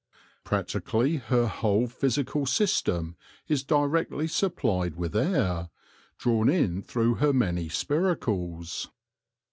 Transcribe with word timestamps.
Practically 0.43 1.17
her 1.17 1.45
whole 1.45 1.85
physical 1.87 2.47
system 2.47 3.15
is 3.47 3.61
directly 3.61 4.27
supplied 4.27 4.95
with 4.95 5.15
air, 5.15 5.69
drawn 6.17 6.49
in 6.49 6.81
through 6.81 7.13
her 7.13 7.31
many 7.31 7.69
spiracles. 7.69 8.89